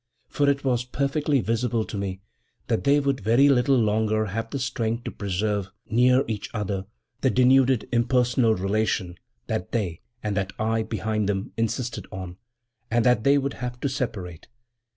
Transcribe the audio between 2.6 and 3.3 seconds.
that they would